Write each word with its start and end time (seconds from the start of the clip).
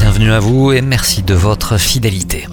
Bienvenue 0.00 0.32
à 0.32 0.40
vous 0.40 0.72
et 0.72 0.80
merci 0.80 1.22
de 1.22 1.34
votre 1.34 1.76
fidélité. 1.76 2.48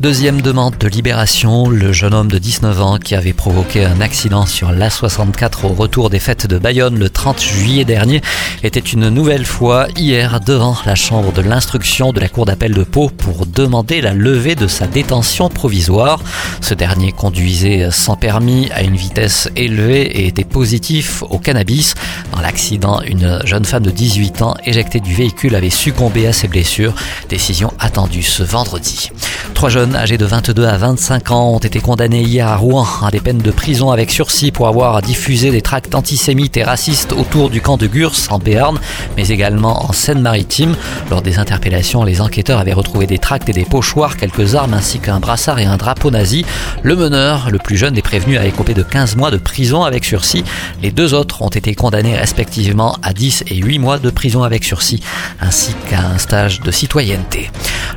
Deuxième 0.00 0.40
demande 0.40 0.78
de 0.78 0.88
libération, 0.88 1.68
le 1.68 1.92
jeune 1.92 2.14
homme 2.14 2.30
de 2.30 2.38
19 2.38 2.82
ans 2.82 2.98
qui 2.98 3.14
avait 3.14 3.32
provoqué 3.32 3.84
un 3.84 4.00
accident 4.00 4.46
sur 4.46 4.72
l'A64 4.72 5.64
au 5.64 5.74
retour 5.74 6.10
des 6.10 6.18
fêtes 6.18 6.46
de 6.46 6.58
Bayonne 6.58 6.98
le 6.98 7.10
30 7.10 7.40
juillet 7.40 7.84
dernier 7.84 8.20
était 8.62 8.80
une 8.80 9.08
nouvelle 9.10 9.44
fois 9.44 9.86
hier 9.96 10.40
devant 10.40 10.76
la 10.86 10.94
chambre 10.94 11.32
de 11.32 11.42
l'instruction 11.42 12.12
de 12.12 12.20
la 12.20 12.28
cour 12.28 12.46
d'appel 12.46 12.72
de 12.72 12.84
Pau 12.84 13.10
pour 13.10 13.46
demander 13.46 14.00
la 14.00 14.14
levée 14.14 14.54
de 14.54 14.66
sa 14.66 14.86
détention 14.86 15.48
provisoire. 15.48 16.20
Ce 16.60 16.74
dernier 16.74 17.12
conduisait 17.12 17.90
sans 17.90 18.16
permis 18.16 18.70
à 18.72 18.82
une 18.82 18.96
vitesse 18.96 19.50
élevée 19.56 20.02
et 20.02 20.26
était 20.26 20.44
positif 20.44 21.22
au 21.30 21.38
cannabis. 21.38 21.94
Dans 22.32 22.40
l'accident, 22.40 23.00
une 23.02 23.40
jeune 23.44 23.64
femme 23.64 23.82
de 23.82 23.90
18 23.90 24.42
ans 24.42 24.54
éjectée 24.64 25.00
du 25.00 25.14
véhicule 25.14 25.54
avait 25.54 25.70
succombé 25.70 26.26
à 26.26 26.32
ses 26.32 26.48
blessures. 26.48 26.94
Décision 27.28 27.72
attendue 27.78 28.22
ce 28.22 28.42
vendredi. 28.42 29.10
Trois 29.54 29.68
jeunes 29.68 29.94
âgés 29.94 30.18
de 30.18 30.24
22 30.24 30.64
à 30.64 30.76
25 30.76 31.30
ans 31.30 31.50
ont 31.50 31.58
été 31.58 31.80
condamnés 31.80 32.22
hier 32.22 32.48
à 32.48 32.56
Rouen 32.56 32.86
à 33.02 33.10
des 33.10 33.20
peines 33.20 33.38
de 33.38 33.50
prison 33.50 33.90
avec 33.90 34.10
sursis 34.10 34.50
pour 34.50 34.66
avoir 34.66 35.02
diffusé 35.02 35.50
des 35.50 35.60
tracts 35.60 35.94
antisémites 35.94 36.56
et 36.56 36.64
racistes 36.64 37.12
autour 37.12 37.50
du 37.50 37.60
camp 37.60 37.76
de 37.76 37.86
Gurs 37.86 38.14
en 38.30 38.38
Béarn, 38.38 38.78
mais 39.16 39.28
également 39.28 39.88
en 39.88 39.92
Seine-Maritime. 39.92 40.74
Lors 41.10 41.22
des 41.22 41.38
interpellations, 41.38 42.02
les 42.02 42.20
enquêteurs 42.20 42.58
avaient 42.58 42.72
retrouvé 42.72 43.06
des 43.06 43.18
tracts 43.18 43.48
et 43.50 43.52
des 43.52 43.64
pochoirs, 43.64 44.16
quelques 44.16 44.54
armes 44.54 44.74
ainsi 44.74 44.98
qu'un 44.98 45.20
brassard 45.20 45.58
et 45.58 45.66
un 45.66 45.76
drapeau 45.76 46.10
nazi. 46.10 46.44
Le 46.82 46.96
meneur, 46.96 47.50
le 47.50 47.58
plus 47.58 47.76
jeune 47.76 47.94
des 47.94 48.02
prévenus, 48.02 48.38
a 48.38 48.46
écopé 48.46 48.74
de 48.74 48.82
15 48.82 49.16
mois 49.16 49.30
de 49.30 49.36
prison 49.36 49.84
avec 49.84 50.04
sursis. 50.04 50.44
Les 50.82 50.90
deux 50.90 51.14
autres 51.14 51.42
ont 51.42 51.48
été 51.48 51.74
condamnés 51.74 52.16
respectivement 52.32 52.96
à 53.02 53.12
10 53.12 53.44
et 53.48 53.56
8 53.56 53.78
mois 53.78 53.98
de 53.98 54.08
prison 54.08 54.42
avec 54.42 54.64
sursis, 54.64 55.02
ainsi 55.38 55.74
qu'à 55.90 56.00
un 56.00 56.16
stage 56.16 56.60
de 56.60 56.70
citoyenneté. 56.70 57.50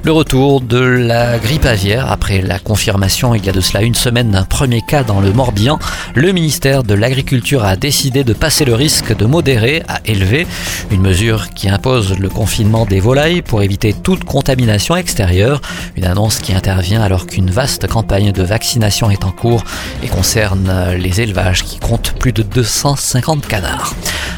Le 0.06 0.12
retour 0.12 0.62
de 0.62 0.78
la 0.78 1.40
grippe 1.40 1.66
aviaire 1.66 2.12
après 2.12 2.40
la 2.40 2.60
confirmation 2.60 3.34
il 3.34 3.44
y 3.44 3.50
a 3.50 3.52
de 3.52 3.60
cela 3.60 3.82
une 3.82 3.96
semaine 3.96 4.30
d'un 4.30 4.44
premier 4.44 4.84
cas 4.84 5.02
dans 5.02 5.20
le 5.20 5.34
Morbihan. 5.34 5.80
Le 6.14 6.32
ministère 6.32 6.84
de 6.84 6.94
l'Agriculture 6.94 7.66
a 7.66 7.76
décidé 7.76 8.24
de 8.24 8.34
passer 8.34 8.66
le 8.66 8.76
risque 8.76 9.18
de 9.18 9.26
modérer 9.26 9.82
à 9.88 10.02
élevé, 10.06 10.46
une 10.92 11.02
mesure 11.02 11.50
qui 11.56 11.70
impose 11.70 12.20
le 12.20 12.30
confinement 12.30 12.86
des 12.86 13.00
volailles 13.00 13.42
pour 13.42 13.64
éviter 13.64 13.94
toute 13.94 14.26
contamination 14.26 14.96
extérieure, 14.96 15.60
une 15.96 16.06
annonce 16.06 16.38
qui 16.38 16.54
intervient 16.54 17.02
alors 17.02 17.26
qu'une 17.26 17.50
vaste 17.50 17.88
campagne 17.88 18.32
de 18.32 18.44
vaccination 18.44 19.10
est 19.10 19.26
en 19.26 19.32
cours 19.32 19.64
et 20.04 20.08
concerne 20.08 20.72
les 21.00 21.22
élevages 21.22 21.64
qui 21.64 21.80
comptent 21.80 22.14
plus 22.20 22.32
de 22.32 22.44
250 22.44 23.48
canards. 23.48 23.96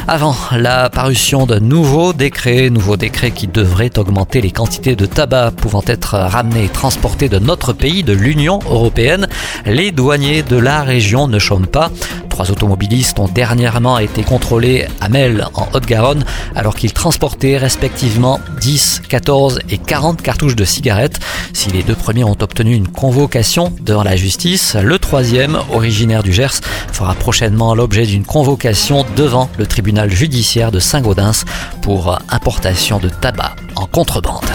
Avant 0.10 0.38
la 0.54 0.90
parution 0.90 1.46
d'un 1.46 1.60
nouveau 1.60 2.14
décret, 2.14 2.70
nouveau 2.70 2.96
décret 2.96 3.32
qui 3.32 3.46
devrait 3.46 4.00
augmenter 4.00 4.40
les 4.40 4.52
quantités 4.52 4.96
de 4.96 5.06
tabac 5.06 5.52
pouvant 5.52 5.84
être 5.86 6.18
ramenées 6.18 6.64
et 6.64 6.70
transportées 6.70 7.28
de 7.28 7.40
notre 7.40 7.74
pays, 7.74 8.04
de 8.04 8.14
l'Union 8.14 8.60
européenne, 8.70 9.28
les 9.66 9.92
douaniers 9.92 10.44
de 10.44 10.56
la 10.56 10.84
région 10.84 11.28
ne 11.28 11.40
chôment 11.40 11.68
pas. 11.68 11.92
Trois 12.38 12.52
automobilistes 12.52 13.18
ont 13.18 13.28
dernièrement 13.28 13.98
été 13.98 14.22
contrôlés 14.22 14.86
à 15.02 15.10
Mel 15.10 15.48
en 15.56 15.70
Haute-Garonne 15.74 16.24
alors 16.56 16.76
qu'ils 16.76 16.94
transportaient 16.94 17.58
respectivement 17.58 18.40
10, 18.62 19.02
14 19.10 19.62
et 19.72 19.80
40 19.80 20.22
cartouches 20.22 20.56
de 20.56 20.64
cigarettes. 20.64 21.20
Si 21.54 21.72
les 21.72 21.82
deux 21.82 21.96
premiers 21.96 22.26
ont 22.26 22.38
obtenu 22.40 22.76
une 22.76 22.90
convocation 22.90 23.74
devant 23.82 24.04
la 24.04 24.16
justice, 24.16 24.76
le 24.76 25.00
troisième, 25.00 25.58
originaire 25.72 26.22
du 26.22 26.32
Gers, 26.32 26.62
fera 26.94 27.16
prochainement 27.16 27.74
l'objet 27.74 28.06
d'une 28.06 28.24
convocation 28.24 29.04
devant 29.16 29.50
le 29.58 29.66
tribunal 29.66 30.12
judiciaire 30.12 30.72
de 30.72 30.80
Saint-Gaudens 30.80 31.44
pour 31.82 32.20
importation 32.30 33.00
de 33.00 33.10
tabac 33.10 33.56
en 33.76 33.88
contrebande. 33.88 34.46